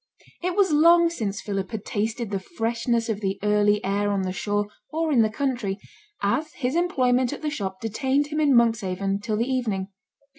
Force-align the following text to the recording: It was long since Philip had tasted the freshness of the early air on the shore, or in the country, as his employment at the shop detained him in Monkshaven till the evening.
It 0.41 0.55
was 0.55 0.71
long 0.71 1.11
since 1.11 1.41
Philip 1.41 1.69
had 1.69 1.85
tasted 1.85 2.31
the 2.31 2.39
freshness 2.39 3.07
of 3.07 3.21
the 3.21 3.37
early 3.43 3.85
air 3.85 4.09
on 4.11 4.23
the 4.23 4.31
shore, 4.31 4.65
or 4.89 5.11
in 5.11 5.21
the 5.21 5.29
country, 5.29 5.77
as 6.23 6.53
his 6.53 6.75
employment 6.75 7.31
at 7.33 7.43
the 7.43 7.51
shop 7.51 7.79
detained 7.79 8.25
him 8.29 8.39
in 8.39 8.55
Monkshaven 8.55 9.19
till 9.21 9.37
the 9.37 9.45
evening. 9.45 9.89